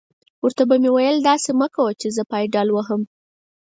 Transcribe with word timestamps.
ور 0.43 0.51
ته 0.57 0.63
به 0.69 0.75
مې 0.81 0.89
ویل: 0.93 1.17
داسې 1.29 1.49
مه 1.59 1.67
کوه 1.75 1.91
چې 2.01 2.07
زه 2.15 2.23
پایډل 2.31 2.67
وهم. 2.71 3.01